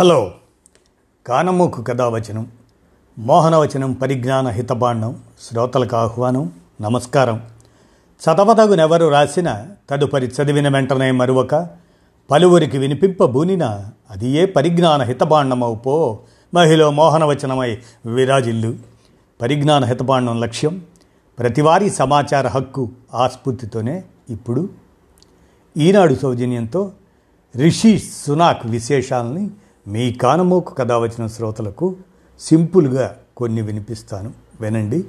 [0.00, 0.34] Hello.
[1.26, 2.52] కానమూకు కథావచనం
[3.18, 7.42] మోహనవచనం పరిజ్ఞాన హితబాండం శ్రోతలకు ఆహ్వానం నమస్కారం.
[8.08, 11.68] చదవదగునెవరు రాసిన తదుపరి చదివిన వెంటనే మరువక
[12.30, 13.64] పలువురికి వినిపింపబూనిన
[14.10, 16.18] అది ఏ పరిజ్ఞాన హితబాండమవు పో
[16.54, 18.74] మహిళ మోహనవచనమై విరాజిల్లు.
[19.42, 20.82] పరిజ్ఞాన హితబాండం లక్ష్యం
[21.38, 24.68] ప్రతివారీ సమాచార హక్కు ఆస్ఫూర్తితోనే ఇప్పుడు.
[25.76, 26.90] ఈనాడు సౌజన్యంతో
[27.56, 29.50] రిషి సునాక్ విశేషాలని
[29.90, 31.96] మీ కానమోకు కథ వచ్చిన శ్రోతలకు
[32.40, 34.34] సింపుల్గా కొన్ని వినిపిస్తాను.
[34.60, 35.04] వినండి.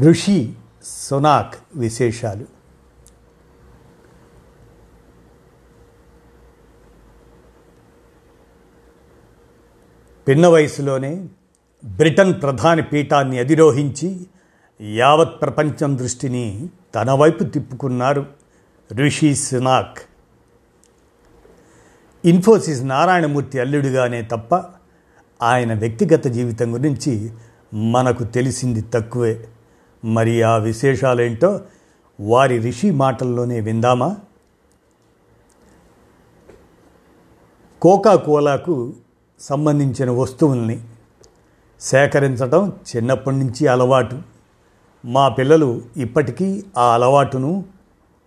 [0.00, 2.44] ఋషి సునాక్ విశేషాలు.
[10.28, 11.28] పిన్న వయసులోనే
[11.84, 14.26] బ్రిటన్ ప్రధాని పీఠాన్ని అధిరోహించి
[14.94, 18.26] యావత్ ప్రపంచం దృష్టిని తన వైపు తిప్పుకున్నారు
[18.92, 19.98] రిషి సునాక్.
[22.26, 24.64] ఇన్ఫోసిస్ నారాయణమూర్తి అల్లుడిగానే తప్ప
[25.42, 27.30] ఆయన వ్యక్తిగత జీవితం గురించి
[27.74, 29.48] మనకు తెలిసింది తక్కువే.
[30.04, 31.60] మరి ఆ విశేషాలేంటో
[32.20, 34.16] వారి రిషి మాటల్లోనే విందామా?
[37.82, 38.92] కోకా కోలాకు
[39.40, 40.80] సంబంధించిన వస్తువుల్ని
[41.80, 44.22] సేకరించడం చిన్నప్పటి నుంచి అలవాటు.
[45.04, 47.64] మా పిల్లలు ఇప్పటికీ ఆ అలవాటును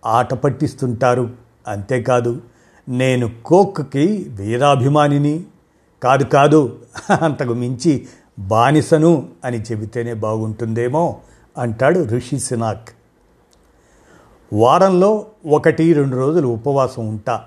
[0.06, 1.30] ఆట పట్టిస్తుంటారు
[1.68, 2.40] అంతేకాదు
[2.88, 5.44] నేను కోక్కి వీరాభిమానిని.
[6.02, 6.78] కాదు కాదు
[7.20, 11.16] అంతకు మించి బానిసను అని చెబితేనే బాగుంటుందేమో
[11.58, 12.88] అంటాడు ఋషి సినాక్.
[14.52, 17.44] వారంలో ఒకటి రెండు రోజులు ఉపవాసం ఉంటా.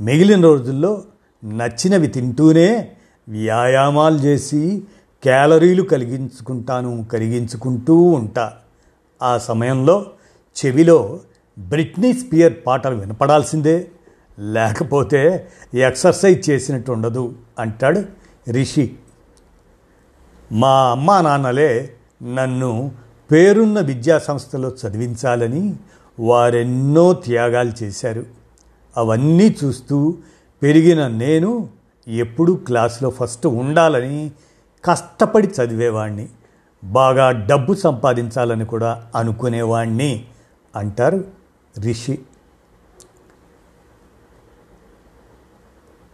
[0.00, 1.02] మిగిలిన రోజుల్లో
[1.44, 2.92] నచ్చినవి తింటూనే
[3.28, 4.82] వ్యాయామాలు చేసి
[5.22, 8.52] క్యాలరీలు కలిగించుకుంటాను కరిగించుకుంటూ ఉంటా.
[9.22, 10.06] ఆ సమయంలో
[10.66, 11.20] చెవిలో
[11.58, 13.90] బ్రిట్నీ స్పియర్ పాటలు వినపడాల్సిందే.
[14.38, 18.04] లేకపోతే ఎక్సర్సైజ్ చేసినట్టు ఉండదు అంటాడు
[18.50, 18.94] రిషి.
[20.52, 21.92] మా అమ్మా నాన్నలే
[22.34, 22.90] నన్ను
[23.32, 25.76] పేరున్న విద్యా సంస్థలో చదివించాలని
[26.20, 28.26] వారెన్నో త్యాగాలు చేశారు.
[28.96, 30.16] అవన్నీ చూస్తూ
[30.62, 31.68] పెరిగిన నేను
[32.08, 34.30] ఎప్పుడూ క్లాసులో ఫస్ట్ ఉండాలని
[34.84, 36.28] కష్టపడి చదివేవాణ్ణి.
[36.84, 40.24] బాగా డబ్బు సంపాదించాలని కూడా అనుకునేవాణ్ణి
[40.76, 41.24] అంటారు
[41.80, 42.18] రిషి.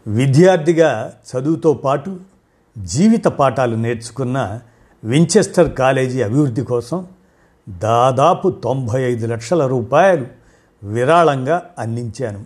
[0.07, 2.21] విద్యార్థిగా చదువుతో పాటు
[2.79, 4.61] జీవిత పాఠాలు నేర్చుకున్న
[5.05, 7.07] వించెస్టర్ కాలేజీ అభివృద్ధి కోసం
[7.69, 10.27] దాదాపు తొంభై ఐదు లక్షల రూపాయలు
[10.85, 12.45] విరాళంగా అందించాను.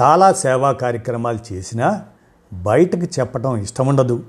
[0.00, 2.04] చాలా సేవా కార్యక్రమాలు చేసినా
[2.52, 4.24] బయటకు చెప్పడం ఇష్టముండదు.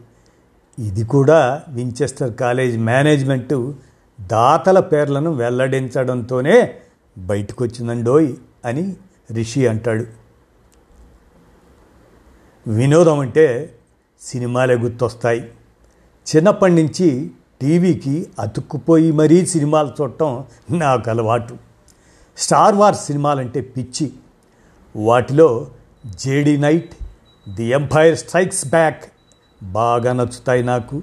[0.80, 3.76] ఇది కూడా వించెస్టర్ కాలేజ్ మేనేజ్మెంటు
[4.22, 6.74] దాతల పేర్లను వెల్లడించడంతోనే
[7.18, 8.34] బయటకొచ్చిందండోయ్
[8.66, 8.96] అని
[9.32, 10.25] రిషి అంటాడు.
[12.68, 13.76] వినోదం అంటే
[14.22, 15.42] సినిమాలే గుర్తొస్తాయి.
[16.28, 17.32] చిన్నప్పటి నుంచి
[17.62, 21.58] టీవీకి అతుక్కుపోయి మరీ సినిమాలు చూడటం నాకు అలవాటు.
[22.38, 24.12] స్టార్ వార్స్ సినిమాలంటే పిచ్చి.
[24.96, 25.68] వాటిలో
[26.06, 26.96] Jedi knight
[27.56, 29.04] the empire strikes back
[29.64, 31.02] బాగా నచ్చుతాయి నాకు.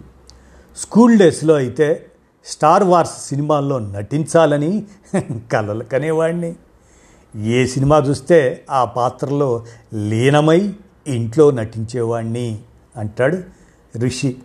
[0.77, 2.07] స్కూల్ డేస్లో అయితే
[2.45, 4.85] స్టార్ వార్స్ సినిమాల్లో నటించాలని
[5.53, 6.55] కలలు కనేవాడిని
[7.37, 10.75] ఏ సినిమా చూస్తే ఆ పాత్రలో లీనమై
[11.07, 12.59] ఇంట్లో నటించేవాణ్ణి
[12.97, 13.39] అంటాడు
[13.99, 14.37] ఋషి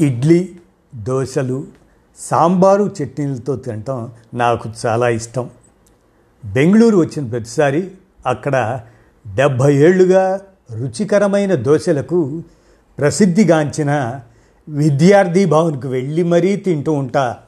[0.00, 0.56] ఇడ్లీ
[0.94, 1.66] దోశలు
[2.18, 5.50] సాంబారు చట్నీలతో తినటం నాకు చాలా ఇష్టం.
[6.44, 7.90] బెంగళూరు వచ్చిన ప్రతిసారి
[8.26, 8.80] అక్కడ
[9.34, 10.40] డెబ్భై ఏళ్ళుగా
[10.70, 12.42] రుచికరమైన దోశలకు
[12.98, 14.20] ప్రసిద్ధిగాంచిన
[14.68, 17.38] విద్యార్థి భవన్కు వెళ్ళి మరీ తింటూ ఉంటా.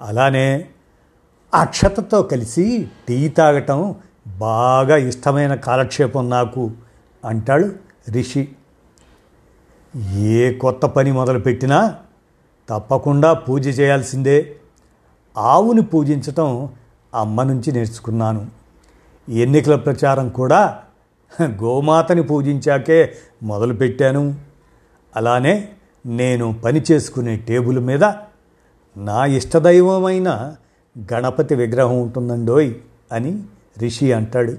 [0.00, 0.68] అలానే
[1.54, 3.94] అక్షతతో కలిసి టీ తాగటం
[4.26, 6.70] బాగా ఇష్టమైన కాలక్షేపం నాకు
[7.24, 7.72] అంటాడు
[8.10, 8.48] రిషి.
[10.12, 11.96] ఏ కొత్త పని మొదలుపెట్టినా
[12.68, 14.56] తప్పకుండా పూజ చేయాల్సిందే.
[15.36, 16.68] ఆవుని పూజించటం
[17.14, 18.46] అమ్మ నుంచి నేర్చుకున్నాను.
[19.28, 20.78] ఎన్నికల ప్రచారం కూడా
[21.42, 24.34] గోమాతని పూజించాకే మొదలుపెట్టాను.
[25.16, 25.68] అలానే
[26.06, 28.04] నేను పని చేసుకునే టేబుల్ మీద
[28.96, 30.56] నా ఇష్టదైవమైన
[31.12, 32.74] గణపతి విగ్రహం ఉంటుందండోయ్
[33.12, 33.42] అని
[33.78, 34.58] రిషి అంటాడు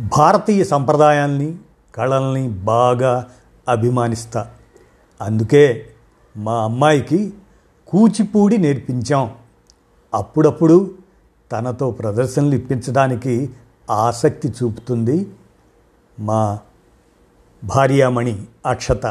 [0.00, 1.58] భారతీయ సంప్రదాయాల్ని
[1.94, 3.30] కళల్ని బాగా
[3.68, 4.50] అభిమానిస్తా.
[5.20, 5.90] అందుకే
[6.36, 7.34] మా అమ్మాయికి
[7.86, 9.34] కూచిపూడి నేర్పించాం.
[10.14, 10.94] అప్పుడప్పుడు
[11.52, 13.50] తనతో ప్రదర్శనలు ఇప్పించడానికి
[13.90, 15.32] ఆసక్తి చూపుతుంది
[16.20, 16.58] మా
[17.64, 19.06] భార్యామణి అక్షత.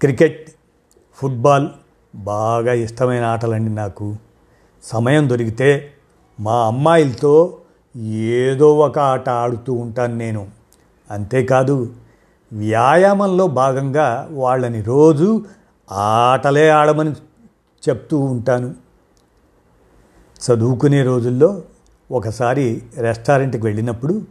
[0.00, 0.50] క్రికెట్
[1.14, 1.68] ఫుట్బాల్
[2.14, 4.16] బాగా ఇష్టమైన ఆటలండి నాకు.
[4.82, 5.92] సమయం దొరికితే
[6.40, 7.58] మా అమ్మాయిలతో
[8.14, 10.46] ఏదో ఒక ఆట ఆడుతూ ఉంటాను నేను.
[11.10, 11.92] అంతేకాదు
[12.52, 15.44] వ్యాయామంలో భాగంగా వాళ్ళని రోజు
[15.92, 17.12] ఆటలే ఆడమని
[17.88, 18.74] చెప్తూ ఉంటాను.
[20.46, 21.62] చదువుకునే రోజుల్లో
[22.10, 24.22] ఒకసారి రెస్టారెంట్కి వెళ్ళినప్పుడు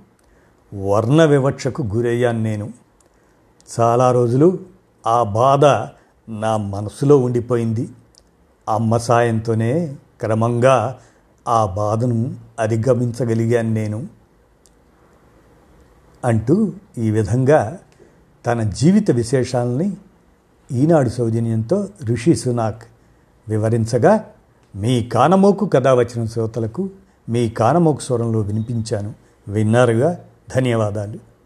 [0.88, 2.74] వర్ణ వివక్షకు గురయ్యాను నేను.
[3.80, 4.60] చాలా రోజులు
[5.08, 5.66] ఆ బాధ
[6.32, 7.90] నా మనసులో ఉండిపోయింది.
[8.70, 11.00] అమ్మ సాయంతోనే క్రమంగా
[11.48, 14.08] ఆ బాధను అధిగమించగలిగాను నేను
[16.25, 17.80] అంటూ ఈ విధంగా
[18.46, 19.98] తన జీవిత విశేషాలని
[20.72, 22.84] ఈనాడు సౌజన్యంతో ఋషి సునాక్
[23.50, 24.25] వివరించగా
[24.75, 26.90] మీ కానమోకు కథ వచ్చిన శ్రోతలకు
[27.30, 29.14] మీ కానమోకు స్వరంలో వినిపించాను.
[29.48, 30.19] విన్నారుగా?
[30.56, 31.37] ధన్యవాదాలు.